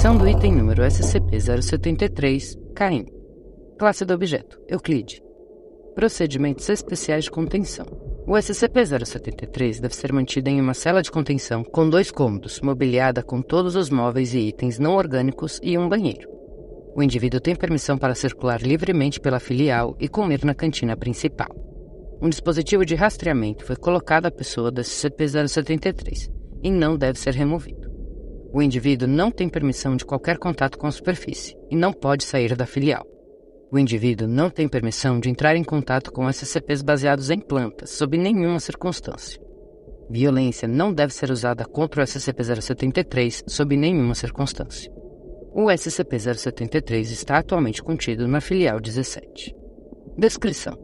[0.00, 3.04] Transcrição do item número SCP-073, CAIM.
[3.78, 5.22] Classe do objeto, Euclide.
[5.94, 7.84] Procedimentos especiais de contenção.
[8.26, 13.42] O SCP-073 deve ser mantido em uma cela de contenção com dois cômodos, mobiliada com
[13.42, 16.30] todos os móveis e itens não orgânicos e um banheiro.
[16.96, 21.54] O indivíduo tem permissão para circular livremente pela filial e comer na cantina principal.
[22.22, 27.89] Um dispositivo de rastreamento foi colocado à pessoa do SCP-073 e não deve ser removido.
[28.52, 32.56] O indivíduo não tem permissão de qualquer contato com a superfície e não pode sair
[32.56, 33.06] da filial.
[33.70, 38.18] O indivíduo não tem permissão de entrar em contato com SCPs baseados em plantas, sob
[38.18, 39.40] nenhuma circunstância.
[40.10, 44.90] Violência não deve ser usada contra o SCP-073 sob nenhuma circunstância.
[45.54, 49.54] O SCP-073 está atualmente contido na filial 17.
[50.18, 50.76] Descrição: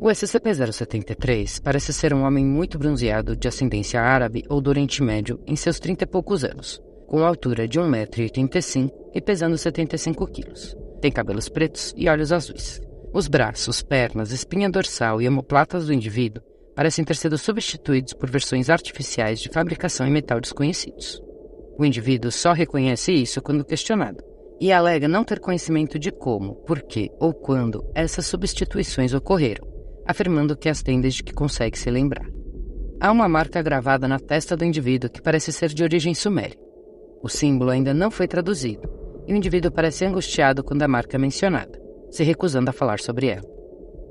[0.00, 5.40] O SCP-073 parece ser um homem muito bronzeado de ascendência árabe ou do Oriente Médio
[5.46, 6.82] em seus trinta e poucos anos
[7.12, 10.74] com altura de 1,85m e pesando 75 quilos.
[10.98, 12.80] Tem cabelos pretos e olhos azuis.
[13.12, 16.42] Os braços, pernas, espinha dorsal e omoplatas do indivíduo
[16.74, 21.20] parecem ter sido substituídos por versões artificiais de fabricação em metal desconhecidos.
[21.78, 24.24] O indivíduo só reconhece isso quando questionado
[24.58, 29.68] e alega não ter conhecimento de como, por que ou quando essas substituições ocorreram,
[30.06, 32.26] afirmando que as tem desde que consegue se lembrar.
[32.98, 36.61] Há uma marca gravada na testa do indivíduo que parece ser de origem suméria.
[37.22, 38.88] O símbolo ainda não foi traduzido,
[39.28, 43.28] e o indivíduo parece angustiado quando a marca é mencionada, se recusando a falar sobre
[43.28, 43.48] ela.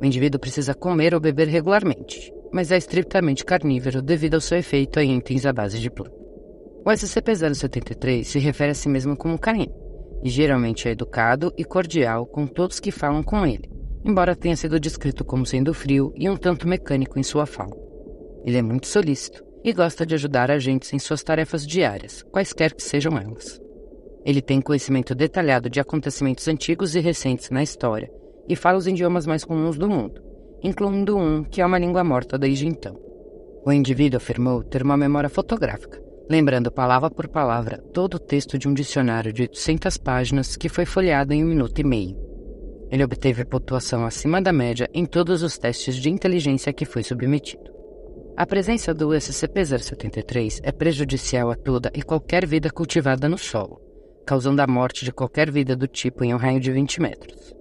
[0.00, 4.98] O indivíduo precisa comer ou beber regularmente, mas é estritamente carnívoro devido ao seu efeito
[5.00, 6.16] em itens à base de planta.
[6.86, 9.68] O SCP-073 se refere a si mesmo como Caim,
[10.22, 13.68] e geralmente é educado e cordial com todos que falam com ele,
[14.02, 17.76] embora tenha sido descrito como sendo frio e um tanto mecânico em sua fala.
[18.46, 22.82] Ele é muito solícito e gosta de ajudar agentes em suas tarefas diárias, quaisquer que
[22.82, 23.58] sejam elas.
[24.22, 28.10] Ele tem conhecimento detalhado de acontecimentos antigos e recentes na história
[28.46, 30.22] e fala os idiomas mais comuns do mundo,
[30.62, 33.00] incluindo um que é uma língua morta desde então.
[33.64, 35.98] O indivíduo afirmou ter uma memória fotográfica,
[36.28, 40.84] lembrando palavra por palavra todo o texto de um dicionário de 800 páginas que foi
[40.84, 42.16] folheado em um minuto e meio.
[42.90, 47.73] Ele obteve pontuação acima da média em todos os testes de inteligência que foi submetido.
[48.36, 53.80] A presença do SCP-073 é prejudicial a toda e qualquer vida cultivada no solo,
[54.26, 57.54] causando a morte de qualquer vida do tipo em um raio de 20 metros.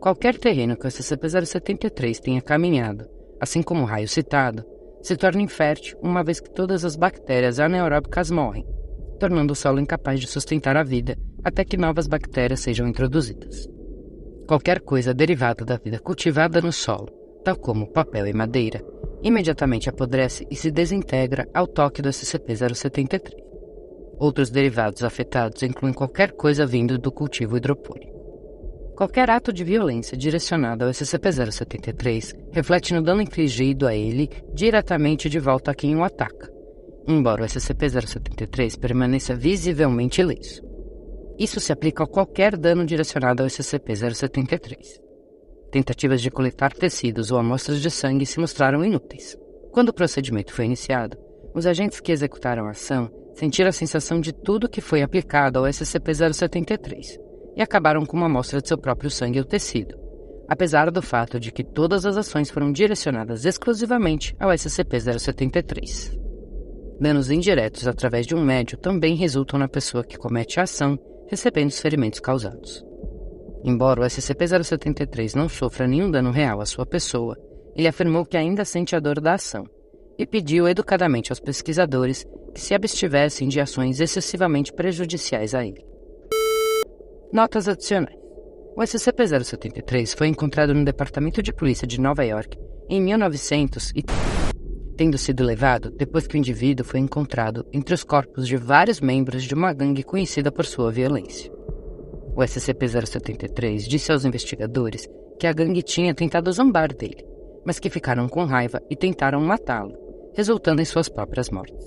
[0.00, 3.08] Qualquer terreno que o SCP-073 tenha caminhado,
[3.40, 4.64] assim como o raio citado,
[5.02, 8.64] se torna infértil uma vez que todas as bactérias anaeróbicas morrem,
[9.18, 13.68] tornando o solo incapaz de sustentar a vida até que novas bactérias sejam introduzidas.
[14.46, 17.08] Qualquer coisa derivada da vida cultivada no solo,
[17.44, 18.80] tal como papel e madeira,
[19.22, 23.34] imediatamente apodrece e se desintegra ao toque do SCP-073.
[24.18, 28.18] Outros derivados afetados incluem qualquer coisa vindo do cultivo hidropônico.
[28.96, 35.38] Qualquer ato de violência direcionado ao SCP-073 reflete no dano infligido a ele diretamente de
[35.38, 36.50] volta a quem o ataca,
[37.06, 40.62] embora o SCP-073 permaneça visivelmente ileso.
[41.38, 45.07] Isso se aplica a qualquer dano direcionado ao SCP-073.
[45.70, 49.36] Tentativas de coletar tecidos ou amostras de sangue se mostraram inúteis.
[49.70, 51.18] Quando o procedimento foi iniciado,
[51.54, 55.66] os agentes que executaram a ação sentiram a sensação de tudo que foi aplicado ao
[55.66, 57.18] SCP-073
[57.56, 59.94] e acabaram com uma amostra de seu próprio sangue ou tecido,
[60.48, 66.18] apesar do fato de que todas as ações foram direcionadas exclusivamente ao SCP-073.
[66.98, 70.98] Danos indiretos através de um médio também resultam na pessoa que comete a ação
[71.28, 72.87] recebendo os ferimentos causados.
[73.64, 77.36] Embora o SCP-073 não sofra nenhum dano real à sua pessoa,
[77.74, 79.64] ele afirmou que ainda sente a dor da ação
[80.18, 85.84] e pediu educadamente aos pesquisadores que se abstivessem de ações excessivamente prejudiciais a ele.
[87.32, 88.16] Notas adicionais.
[88.76, 92.56] O SCP-073 foi encontrado no Departamento de Polícia de Nova York
[92.88, 94.02] em 1900 e
[94.96, 99.44] tendo sido levado depois que o indivíduo foi encontrado entre os corpos de vários membros
[99.44, 101.57] de uma gangue conhecida por sua violência.
[102.38, 105.08] O SCP-073 disse aos investigadores
[105.40, 107.26] que a gangue tinha tentado zombar dele,
[107.66, 109.92] mas que ficaram com raiva e tentaram matá-lo,
[110.36, 111.84] resultando em suas próprias mortes.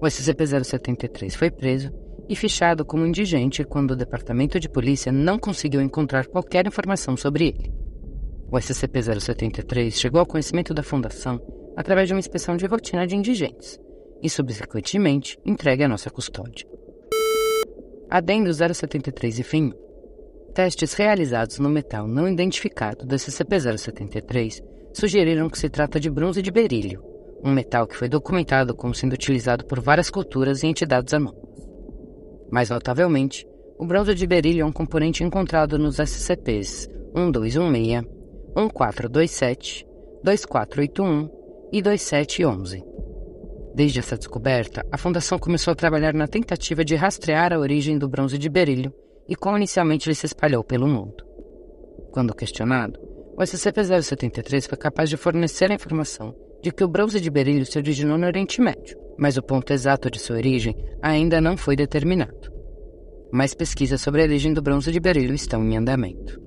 [0.00, 1.92] O SCP-073 foi preso
[2.30, 7.48] e fichado como indigente quando o Departamento de Polícia não conseguiu encontrar qualquer informação sobre
[7.48, 7.70] ele.
[8.50, 11.38] O SCP-073 chegou ao conhecimento da Fundação
[11.76, 13.78] através de uma inspeção de rotina de indigentes
[14.22, 16.77] e, subsequentemente, entregue à nossa custódia.
[18.10, 19.70] Adendo 073 e fim.
[20.54, 24.62] Testes realizados no metal não identificado do SCP-073
[24.94, 27.04] sugeriram que se trata de bronze de berílio,
[27.44, 31.68] um metal que foi documentado como sendo utilizado por várias culturas e entidades anônimas.
[32.50, 33.46] Mais notavelmente,
[33.78, 38.06] o bronze de berílio é um componente encontrado nos SCPs 1216,
[38.56, 39.86] 1427,
[40.24, 41.30] 2481
[41.70, 42.97] e 2711.
[43.78, 48.08] Desde essa descoberta, a Fundação começou a trabalhar na tentativa de rastrear a origem do
[48.08, 48.92] bronze de berílio
[49.28, 51.24] e como inicialmente ele se espalhou pelo mundo.
[52.10, 52.98] Quando questionado,
[53.36, 57.78] o SCP-073 foi capaz de fornecer a informação de que o bronze de berílio se
[57.78, 62.52] originou no Oriente Médio, mas o ponto exato de sua origem ainda não foi determinado.
[63.30, 66.42] Mais pesquisas sobre a origem do bronze de berílio estão em andamento.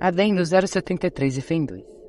[0.00, 2.01] Adendo 073 e FEM 2.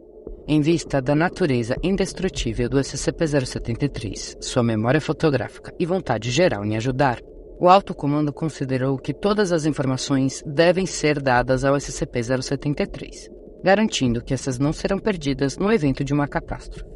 [0.47, 7.19] Em vista da natureza indestrutível do SCP-073, sua memória fotográfica e vontade geral em ajudar,
[7.59, 13.29] o alto comando considerou que todas as informações devem ser dadas ao SCP-073,
[13.63, 16.91] garantindo que essas não serão perdidas no evento de uma catástrofe.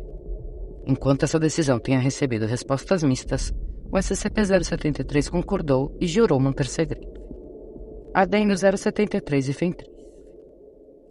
[0.85, 3.53] Enquanto essa decisão tenha recebido respostas mistas,
[3.89, 7.07] o SCP-073 concordou e jurou manter segredo.
[8.13, 9.96] Adendo 073 e FEM 3.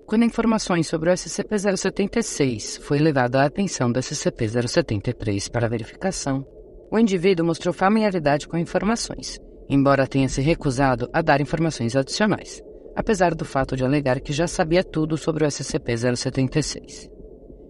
[0.07, 6.47] Quando informações sobre o SCP-076 foi levada à atenção do SCP-073 para verificação,
[6.93, 9.37] o indivíduo mostrou familiaridade com informações,
[9.69, 12.63] embora tenha se recusado a dar informações adicionais,
[12.95, 17.11] apesar do fato de alegar que já sabia tudo sobre o SCP-076.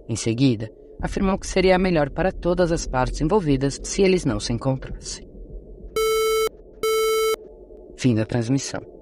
[0.06, 4.52] Em seguida, afirmou que seria melhor para todas as partes envolvidas se eles não se
[4.52, 5.26] encontrassem.
[7.96, 8.95] Fim da transmissão.